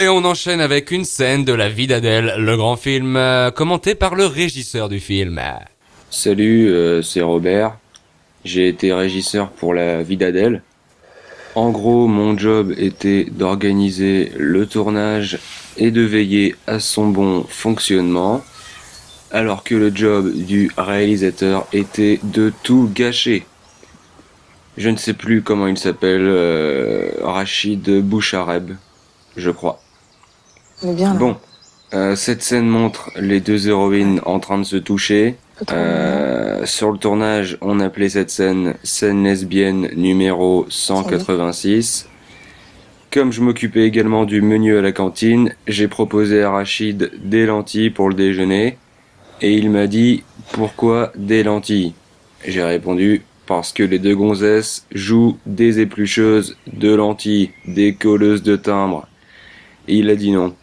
[0.00, 3.96] Et on enchaîne avec une scène de la vie d'Adèle, le grand film euh, commenté
[3.96, 5.40] par le régisseur du film.
[6.08, 7.76] Salut, euh, c'est Robert.
[8.44, 10.62] J'ai été régisseur pour la vie d'Adèle.
[11.56, 15.40] En gros, mon job était d'organiser le tournage
[15.76, 18.44] et de veiller à son bon fonctionnement,
[19.32, 23.44] alors que le job du réalisateur était de tout gâcher.
[24.76, 28.74] Je ne sais plus comment il s'appelle, euh, Rachid Bouchareb,
[29.36, 29.80] je crois.
[30.82, 31.18] On est bien là.
[31.18, 31.36] Bon,
[31.94, 35.36] euh, cette scène montre les deux héroïnes en train de se toucher.
[35.72, 42.08] Euh, sur le tournage, on appelait cette scène scène lesbienne numéro 186.
[43.10, 47.90] Comme je m'occupais également du menu à la cantine, j'ai proposé à Rachid des lentilles
[47.90, 48.76] pour le déjeuner.
[49.40, 51.94] Et il m'a dit pourquoi des lentilles?
[52.46, 58.56] J'ai répondu parce que les deux gonzesses jouent des éplucheuses de lentilles, des colleuses de
[58.56, 59.08] timbre.
[59.88, 60.54] Et il a dit non.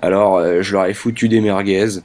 [0.00, 2.00] Alors euh, je leur ai foutu des merguez.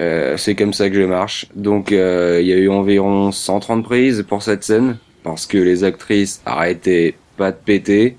[0.00, 1.46] Euh, c'est comme ça que je marche.
[1.54, 5.84] Donc euh, il y a eu environ 130 prises pour cette scène parce que les
[5.84, 8.16] actrices arrêtaient pas de péter.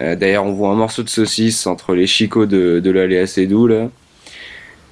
[0.00, 3.66] D'ailleurs on voit un morceau de saucisse entre les chicots de, de l'allée assez doux
[3.66, 3.90] là.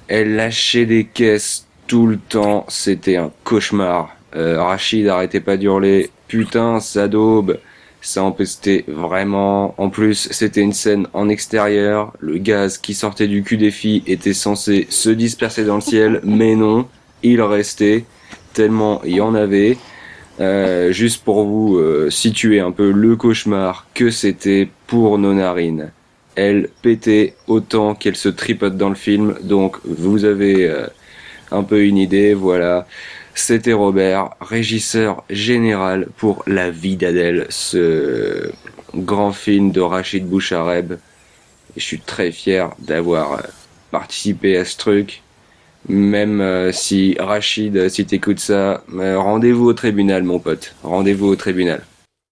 [0.07, 4.15] Elle lâchait des caisses tout le temps, c'était un cauchemar.
[4.33, 7.59] Rachid arrêtait pas d'hurler, putain ça daube.
[8.01, 9.75] Ça empestait vraiment.
[9.77, 12.13] En plus, c'était une scène en extérieur.
[12.19, 16.21] Le gaz qui sortait du cul des filles était censé se disperser dans le ciel,
[16.23, 16.87] mais non,
[17.23, 18.05] il restait
[18.53, 19.77] tellement il y en avait.
[20.39, 25.91] Euh, juste pour vous euh, situer un peu le cauchemar que c'était pour nos narines.
[26.35, 30.87] Elle pétait autant qu'elle se tripote dans le film, donc vous avez euh,
[31.51, 32.87] un peu une idée, voilà.
[33.41, 38.51] C'était Robert, régisseur général pour La vie d'Adèle, ce
[38.93, 40.91] grand film de Rachid Bouchareb.
[40.91, 43.37] Et je suis très fier d'avoir euh,
[43.91, 45.23] participé à ce truc.
[45.87, 50.75] Même euh, si Rachid, si t'écoutes ça, euh, rendez-vous au tribunal, mon pote.
[50.83, 51.81] Rendez-vous au tribunal.